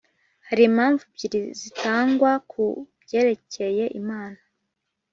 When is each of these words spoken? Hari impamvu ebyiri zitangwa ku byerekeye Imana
Hari 0.47 0.61
impamvu 0.69 1.01
ebyiri 1.09 1.41
zitangwa 1.61 2.31
ku 2.51 2.63
byerekeye 3.01 3.85
Imana 3.99 4.39